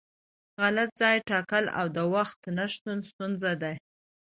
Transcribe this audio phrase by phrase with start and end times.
[0.61, 3.75] غلط ځای ټاکل او د وخت نشتون ستونزې دي.